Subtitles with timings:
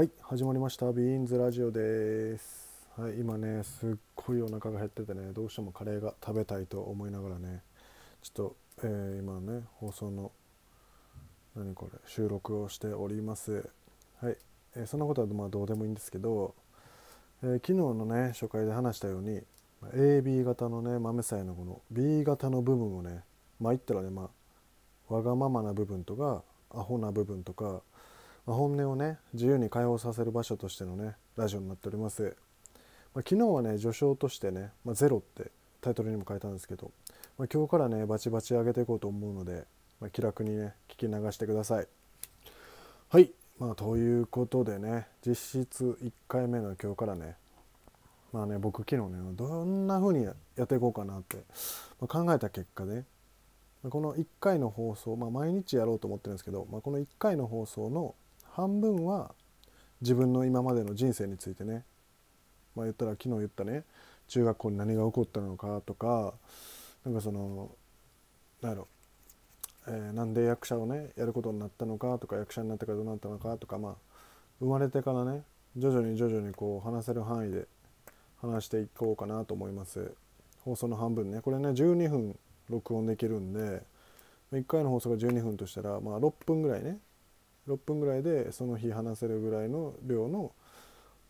[0.00, 0.90] はい始まりました。
[0.94, 2.88] ビーンズラジオです。
[2.96, 7.60] はい今ねすっごいお腹が減っててねどうしてもカレーが食べたいと思いながらね
[8.22, 10.32] ちょっと、えー、今ね放送の
[11.54, 13.68] 何これ収録をしております。
[14.22, 14.38] はい、
[14.74, 16.54] えー、そんなことはまあどうでもいいんですけど、
[17.42, 19.42] えー、昨日のね初回で話したように
[19.92, 23.20] AB 型のね豆菜のこの B 型の部分をね
[23.60, 24.30] まあ言ったらねま
[25.10, 26.42] あわがままな部分とか
[26.72, 27.82] アホな部分とか、
[28.46, 32.36] 本音をね自由に解放させる場所としてのねラジオになっております、
[33.14, 35.50] まあ、昨日はね序章としてね、まあ、ゼロって
[35.80, 36.90] タイトルにも書いたんですけど、
[37.38, 39.64] まあ今日からねバチバチ上げていこうと思うので、
[40.00, 41.86] ま気楽にね聞き流してください。
[43.08, 43.30] はい。
[43.58, 47.36] まあということでね実質1回目の今日からね
[48.32, 50.32] まあね僕昨日ねどんな風にや
[50.64, 51.38] っていこうかなって、
[52.00, 53.04] ま考えた結果で
[53.88, 58.14] この1回の放送、まあ、毎日やろうと思ってるんですけど、まあ、この1回の放送の
[58.52, 59.34] 半分は
[60.00, 61.84] 自分の今までの人生についてね、
[62.74, 63.84] まあ、言ったら昨日言ったね。
[64.28, 66.34] 中学校に何が起こったのかとか
[67.04, 67.72] なんかその
[68.62, 68.88] 何やろ、
[69.88, 73.94] えー、なんで役者をねやることになったのかとか役者になってからどうなったのかとかまあ
[74.60, 75.42] 生まれてからね
[75.76, 77.66] 徐々に徐々にこう話せる範囲で
[78.40, 80.12] 話していこうかなと思います。
[80.64, 81.40] 放送の半分ね。
[81.40, 83.82] これね12分録音できるんで
[84.52, 86.98] 1回の放送が12分としたらまあ6分ぐらいね
[87.70, 90.52] 6分ぐらいでその日話せるぐらいの量の、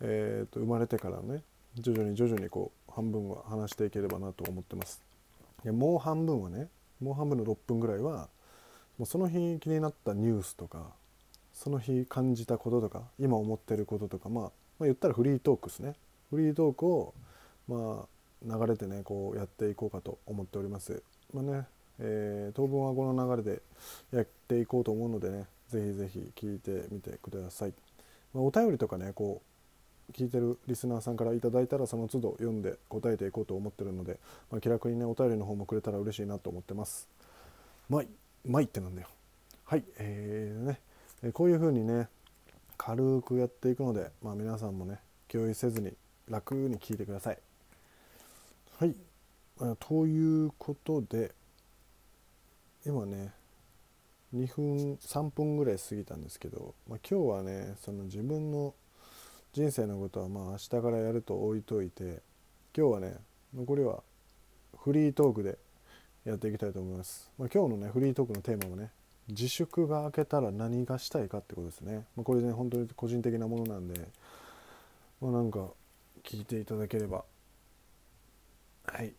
[0.00, 1.42] えー、と生まれてからね
[1.74, 5.02] 徐々に徐々にこう半分は話していければなと思ってます。
[5.64, 6.68] でもう半分はね
[7.00, 8.28] もう半分の6分ぐらいは
[8.98, 10.86] もうその日気になったニュースとか
[11.52, 15.94] その日感じたこととか今思ってることとか、まあ、まあ言ったらフリートークですね。
[16.30, 17.14] フリートークを
[17.68, 21.02] まあ流れてねこうやっていこうかと思っております。
[21.32, 21.66] まあね、
[21.98, 23.62] えー、当分はこの流れで
[24.12, 27.74] やっていこうと思うのでねぜひぜひ聞いてみてください、
[28.32, 34.18] まあ、お便りとかねこう聞いてるリスナーさんから頂いたらその都度読んで答えていこうと思ってるので、
[34.50, 37.08] まあ、気楽にねお便りの方もくれたら嬉しいなと思ってます。
[37.88, 38.08] まい
[38.44, 39.08] まいってなんだよ。
[39.64, 40.80] はいえーね、
[41.24, 42.08] えこういう風にね
[42.78, 45.92] 軽くやっていくので、まあ、皆さんもね気負いせずに
[46.28, 47.38] 楽に聞いてください。
[48.78, 48.94] はい、
[49.80, 51.32] ということで
[52.84, 53.32] 今ね
[54.34, 58.74] 2分3分ぐらい過ぎたんですけど、まあ、今日はねその自分の
[59.52, 62.22] 人生のことはまあ明日からやると置いといて
[62.76, 63.16] 今日はね
[63.54, 64.02] 残りは
[64.78, 65.58] フリートークで
[66.24, 68.90] やっていきたいと思います、まあ、今日のねフリートークのテーマもね
[69.28, 74.00] 自粛が明けたら何がしたいかってことですね、まあ、これね本当に個人的なものなんで、
[75.20, 75.68] まあ、なんか
[76.22, 77.24] 聞いていただければ。
[78.84, 79.12] はい。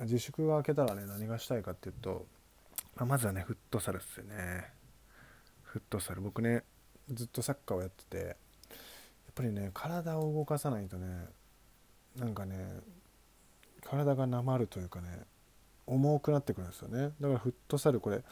[0.00, 2.26] 自粛が明けたらね何がしたいかっていうと
[2.96, 4.72] まあ、まずはねフットサルっすよね。
[5.62, 6.20] フットサル。
[6.20, 6.64] 僕ね
[7.10, 8.36] ずっとサッカーをやっててやっ
[9.34, 11.26] ぱりね体を動かさないとね
[12.16, 12.80] なんかね
[13.84, 15.20] 体がなまるというかね
[15.86, 17.12] 重くなってくるんですよね。
[17.20, 18.22] だからフットサルこれ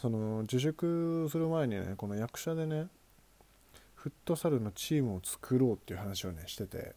[0.00, 2.88] その自粛する前にねこの役者でね
[3.94, 6.94] フットサルのチームを作ろうっていう話をねしてて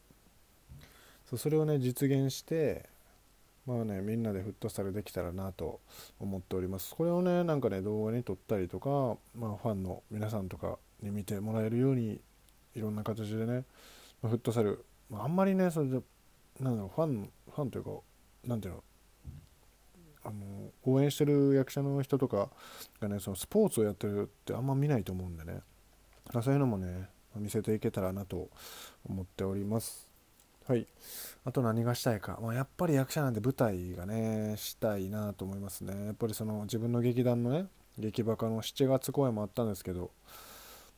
[1.29, 2.89] そうそれをね実現して
[3.67, 5.81] まあねみんなでフットサルできたらなと
[6.19, 6.95] 思っております。
[6.95, 12.22] これをねなんかね動画に撮ったりとか、まあ、ファンの皆さんとかに見てもらえるように
[12.73, 13.66] いろんな形でね、
[14.23, 16.00] ま、フットサル、まあ、あんまりねそれで
[16.61, 17.91] なんだろうファンファンというか
[18.45, 18.83] なんていうの
[20.23, 22.50] あの応援してる役者の人とか
[23.01, 25.61] がねそのスポーツをやってるってあんま見ないと思うんでね、
[26.41, 28.50] そういうのもね見せていけたらなと
[29.07, 30.06] 思っております。
[30.67, 30.85] はい。
[31.45, 36.07] あと何がしたいか、まあ、やっぱり役者なんで舞台がねしたいなと思いますね。
[36.07, 37.67] やっぱりその自分の劇団のね
[37.97, 40.11] 劇バカの7月公演もあったんですけど、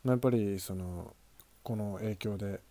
[0.04, 1.14] まあ、やっぱりその
[1.62, 2.62] この影響で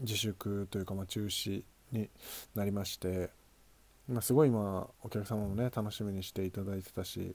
[0.00, 2.10] 自粛というかま中止に
[2.54, 3.30] なりまして、
[4.06, 7.34] まあ、すごい今お客様もね楽しみにしていただいてたし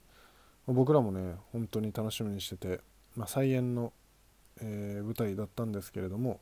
[0.67, 2.81] 僕らもね本当に楽しみにしてて、
[3.16, 3.94] まあ、再演の、
[4.61, 6.40] えー、舞台だったんですけれども、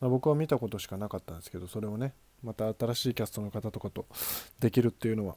[0.00, 2.12] 僕は見たことしかなかったんですけどそれをね
[2.42, 4.06] また新しいキャストの方とかと
[4.60, 5.36] できるっていうのは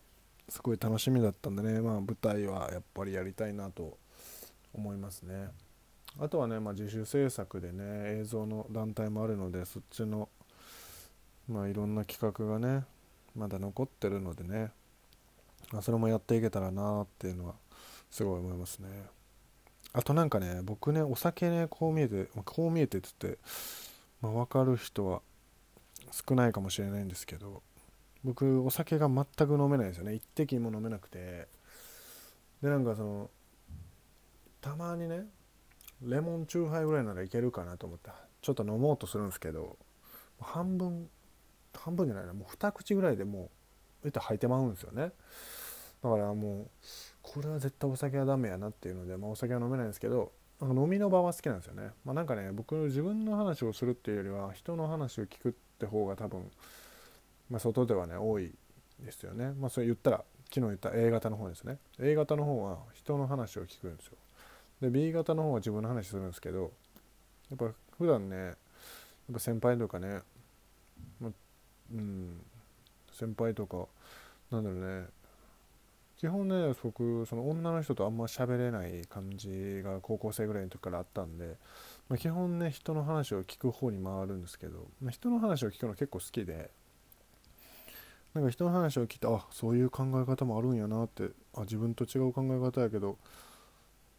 [0.49, 3.97] すごい楽しみだったんでね、まあ、舞台はやっぱりやりたいなと
[4.73, 5.49] 思いますね。
[6.19, 10.27] あとはね、まあ、自主制作でね映像の団体もあるのでそっちの
[11.47, 12.83] まあいろんな企画がね
[13.35, 14.71] まだ残ってるのでね、
[15.71, 17.53] まあ、それもやっていけたらなっていうのは
[18.09, 18.87] すごい思いますね。
[19.93, 23.39] あとなんかね僕ねお酒ねこう見えてこう見えてって言って
[24.21, 25.21] まあ、分かる人は
[26.11, 27.61] 少ないかもしれないんですけど
[28.23, 30.13] 僕お酒が全く飲めないですよね。
[30.13, 31.47] 一滴も飲めなくて。
[32.61, 33.29] でなんかその
[34.59, 35.23] たまにね
[36.01, 38.09] レモンチューハイぐらいならいけるかなと思って
[38.41, 39.77] ちょっと飲もうとするんですけど
[40.41, 41.09] 半分
[41.73, 43.49] 半分じゃないなもう2口ぐらいでもう
[44.03, 45.11] 言ったら吐いてまうんですよね。
[46.01, 46.67] だからもう
[47.21, 56.51] これは絶対お酒はダメやなっていうので、まあ、お酒は飲めないんですけどなんか飲みの場は好きなんですよね、まあ、なんかね僕自分の話をするっていうよりは人の話を聞くって方が多分、
[57.49, 58.51] まあ、外ではね多い
[58.99, 59.53] ですよね。
[59.59, 60.23] まあそれ言ったら
[60.53, 61.77] 昨日言った A 型の方ですね。
[61.99, 64.17] A 型の方は人の話を聞くんですよ。
[64.81, 66.71] で B 型の方は自分の話するんですけど
[67.49, 68.55] やっぱ普段ねやっ
[69.33, 70.21] ぱ先輩とかね、
[71.19, 71.31] ま
[71.93, 72.41] うん
[73.11, 73.87] 先輩とか
[74.51, 75.05] なんだろうね
[76.19, 81.55] 基本ね僕その女の人とあんま喋れない感じが高校生ぐらいの時からあったんで、
[82.09, 86.71] まあ、基本ね人の話を聞く方に回るんですけど、まあ、人の話を聞くの結構好きで
[88.33, 93.17] なんか人の話を聞いてあそういう考え方もあるんやなってあ自分と違う考え方やけど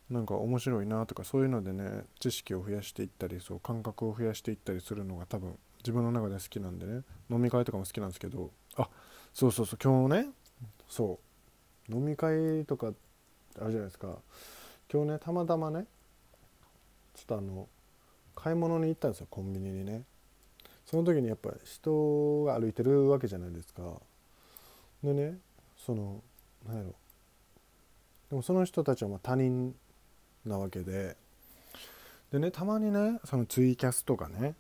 [0.09, 8.89] なんか面白いなとかそういうのでね知識を増やしていったりそう感覚を増やしていったりするのが多分自分の中で好きなんでね飲み会とかも好きなんですけどあ
[9.35, 10.31] そうそうそう今日ね
[10.89, 11.30] そう
[11.91, 12.93] 飲み会とか
[13.61, 14.19] あるじゃないですか。
[14.93, 15.87] 今日ねたまたまね
[17.15, 17.69] ちょっとあの
[18.35, 20.03] 買い物に行ったんですよコンビニにね。
[20.87, 23.83] その時にやっぱ人が歩いてるわけじゃないですか。
[25.05, 25.39] でね
[25.77, 26.23] その
[26.67, 26.95] 何やろ。
[28.31, 29.75] でもその人たちはま他人
[30.45, 31.17] なわけで。
[32.33, 34.55] でねたまにねそのツイキャスとかね、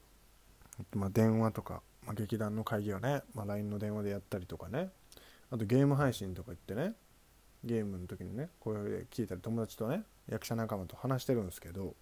[0.95, 4.91] まあ、電話とか、まあ、劇団の会議をね、まあ、LINE の電話でやったりとかね。
[5.53, 6.95] あとゲーム配信とか言ってね。
[7.65, 8.79] ゲームの時にねこれ
[9.11, 11.95] 聞いたり友達とね役者仲間と話してるんですけど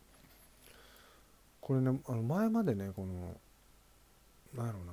[1.60, 3.36] これねあの前までねこの
[4.54, 4.92] なんやろうな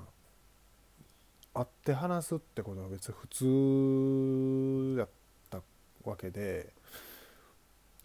[1.54, 5.10] 会って話すってことは別に普通やっ
[5.50, 5.62] た
[6.10, 6.74] わけで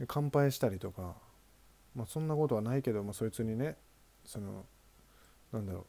[0.06, 1.14] 乾杯したりとか、
[1.96, 3.76] まあ、そんなことはないけど、まあ、そいつにね
[4.24, 4.64] その
[5.52, 5.86] なんだろ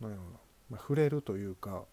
[0.00, 0.38] うなんやろうな、
[0.70, 1.84] まあ、触れるというか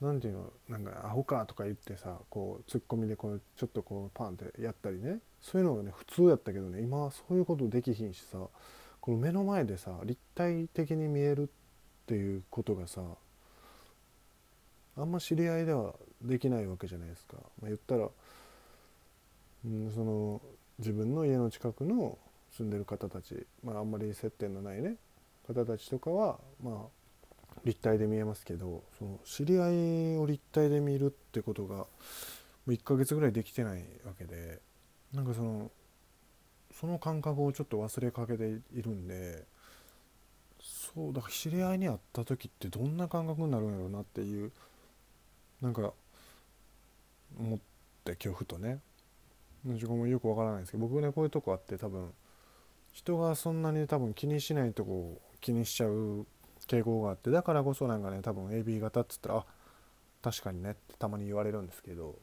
[0.00, 5.18] なんていうのなんかアホかとか言ってさこうツッコミでこうちょっとこうパンってやったりね。
[5.40, 6.80] そういうのがね普通やったけどね。
[6.80, 8.38] 今はそういうことできひんしさ。
[9.04, 11.46] この目の前でさ立体的に見えるっ
[12.06, 13.02] ていうことがさ
[14.96, 17.36] あんま知り合いではできないわけじゃないですか。
[17.60, 18.08] まあ、言ったら、
[19.66, 20.40] うん、その
[20.78, 22.16] 自分の家の近くの
[22.56, 24.96] 住んでる方たち、まあ、あんまり接点のないね
[25.46, 26.74] 方たちとかはまあ
[27.64, 31.86] 立体で見えますけどその知り合いを立体で見るってことがも
[32.66, 34.60] う1ヶ月ぐらいできてないわけで
[35.12, 35.70] なんかその
[36.72, 39.44] その感覚をちょっと忘れかけているんで
[40.60, 44.50] そうだから知り合いに会った時ってどんな感覚になるんやろうなっていう
[45.60, 45.92] なんか
[47.38, 47.58] 思っ
[48.04, 48.80] て恐怖とね。
[49.64, 52.12] 自分もよくわからないんですけど僕ねこういうとこあって多分
[52.92, 56.26] 人がそんなに多分気にしないとこを気にしちゃう
[56.66, 59.44] 傾向があってだからこそなんかね多分 AB 型っつったらあ
[60.22, 62.16] 確かにねってたまに言われるんですけど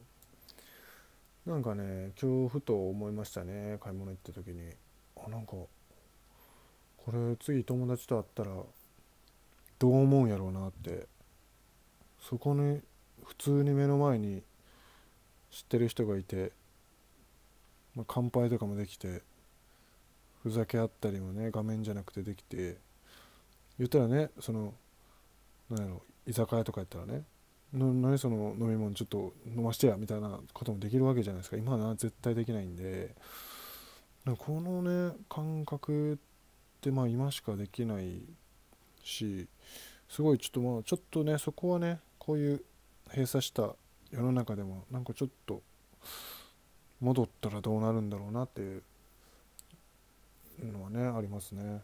[1.46, 4.70] なんかね今日ふと思いましたね買い物行った時に。
[5.24, 5.70] あなんかこ
[7.12, 8.50] れ次友達と会ったら
[9.78, 11.06] どう思うんやろうなって。
[12.22, 12.80] そこに
[13.24, 14.42] 普通に目の前に
[15.50, 16.52] 知ってる人がいて、
[17.94, 19.22] まあ、乾杯とかもできて
[20.42, 22.78] ふざけ合ったりもね画面じゃなくてできて
[23.82, 24.74] 言ったらねその
[25.68, 27.24] 何やろ居酒屋とかやったらね
[27.72, 31.56] 何その飲み物ちょっと飲ましてやみたいなこともできるわけじゃないですか。
[31.56, 33.16] 今は絶対できないんで。
[34.38, 36.16] このね感覚っ
[36.80, 38.22] てまあ今しかできない
[39.02, 39.48] し
[40.08, 42.64] すごいちょっとまあちょっとねそこはねこういう
[43.08, 43.74] 閉鎖した
[44.12, 45.60] 世の中でもなんかちょっと
[47.00, 48.82] 戻ったらどうなるんだろうなっていう
[50.60, 51.80] のはねありますね。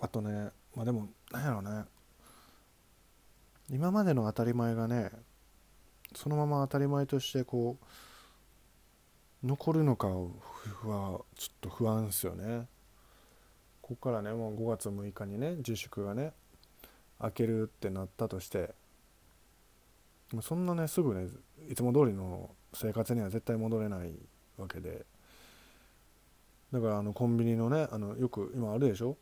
[0.00, 1.84] あとねまあでもなんやろうね。
[3.70, 5.10] 今までの当たり前がね
[6.16, 11.22] そのまま当たり前としてこう残るのかはちょっ
[11.60, 12.66] と不安ですよね。
[13.80, 16.32] ここからねもう5月6日にね自粛がね
[17.20, 18.74] 開けるってなったとして
[20.42, 21.28] そんなねすぐね
[21.68, 24.12] いつも通りの生活には絶対戻れない
[24.56, 25.06] わけで。
[26.72, 29.16] だからあのコンビニのねあのよく今あるでしょ？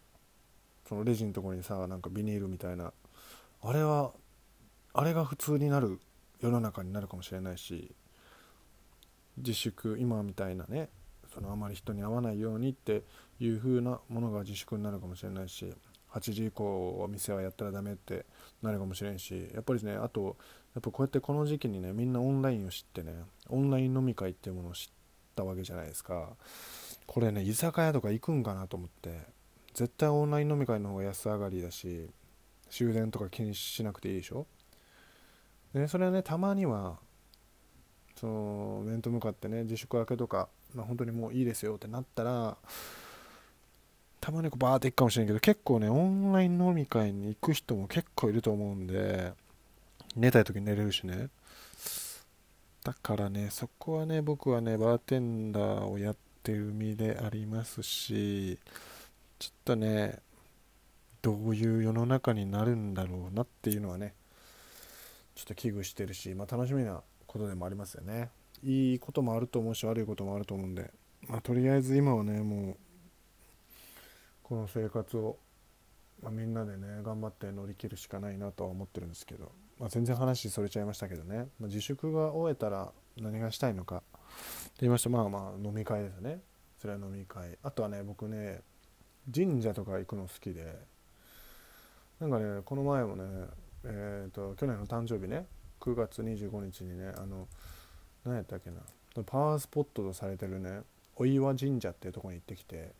[0.89, 2.93] そのレジのとこにさなんかビニールみたいな。
[3.61, 4.13] あれは
[4.95, 6.01] あれが普通になる
[6.41, 7.93] 世の中になるかもしれないし
[9.37, 10.89] 自粛今みたいなね
[11.33, 13.03] そのあまり人に会わないようにって
[13.41, 15.73] いう風なものが自粛になるかもしれないし
[16.13, 18.25] 8時以降は店はやったらダメって
[18.63, 20.37] なるかもしれんしやっぱりねあと
[20.75, 23.15] やっぱこうやってこの時期にねみんなオンラインを知ってね
[23.49, 24.89] オンライン飲み会っていうものを知っ
[25.35, 26.31] たわけじゃないですか。
[27.07, 29.38] これね居酒屋とか行くんかなと思って。
[29.79, 32.11] 絶対オンライン飲み会の方が安上がりだし
[32.69, 34.45] 終電とか気にしなくていいでしょ？
[35.73, 36.99] で、それはねたまには
[38.17, 42.57] その面と向かってね自粛明けとか、まあ、本当にもういいですよってなったら
[44.21, 49.33] たまにこうバーって行くかもしれんけど結構ねオンライン飲み会に行く人も結構いると思うんで
[50.17, 51.29] 寝たい時に寝れるしね。
[52.83, 58.59] だからねそこはね僕はねバーテンダーをやってる身でありますし
[59.39, 60.19] ちょっとね
[61.23, 64.15] どういう世の中になるんだろうなっていうのはね
[65.35, 68.31] ちょっと危惧してるし、まあ、楽しみなことでもありますよね。
[68.65, 70.91] いいこともあると思うし悪いこともあると思うんで、
[71.29, 72.77] まあ、とりあえず今はねもう
[74.43, 75.37] この生活を、
[76.23, 83.97] まあ、みんなでね頑張って乗り切るしかないなとは思ってるんですけど、まあ、全然話それちゃいましたけどね、ま、自粛が終えたら何がしたいのか。
[83.99, 84.07] って
[84.81, 86.41] 言いましたまあまあ飲み会ですね。
[86.81, 87.59] それは飲み会。
[87.63, 88.61] あとはね僕ね
[89.35, 90.79] 神社とか行くの好きで
[92.21, 93.25] なんかねこの前もね
[93.85, 95.47] えーと、去年の誕生日ね
[95.81, 97.47] 9月25日にねあの
[98.25, 98.77] 何やったっけな
[99.25, 100.81] パワースポットとされてるね
[101.17, 102.93] お岩神社っていうとこに行ってきて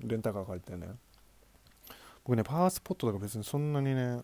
[0.00, 0.92] レンタカー借りてね
[2.24, 4.20] 僕ねパワースポットとか別にそんなにね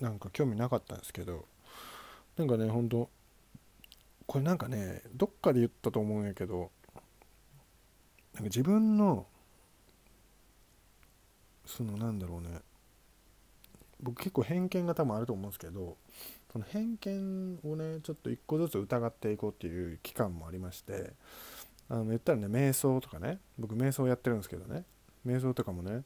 [0.00, 1.44] なんか興味なかったんですけど
[2.36, 3.08] なんかねほんと
[4.26, 6.70] これなんかねどっかで言ったと思うんやけど
[8.34, 9.26] なんか自分の
[11.66, 12.60] そのなんだろうね。
[14.00, 15.96] 僕結構偏見が多分あると思うんですけど
[16.52, 21.12] その偏見をねちょっと一個ずつ疑っていこうっていう期間もありまして
[21.88, 24.84] あの言ったらね瞑想とかね僕瞑想やってるんですけどね。
[25.26, 26.04] 瞑想とかもねなんか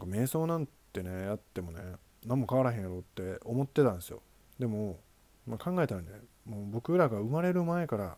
[0.00, 1.80] 瞑想なんてねやってもね
[2.26, 4.20] 何も変わらへんやろって思ってたんですよ。
[4.58, 4.98] でも、
[5.46, 6.08] まあ、考えたらね
[6.46, 8.16] もう僕らが生まれる前から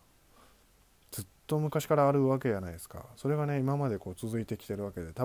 [1.10, 3.06] ずっと昔からあるわけじゃないですか。
[3.16, 5.24] それがね今までこう続いてきてるわけで多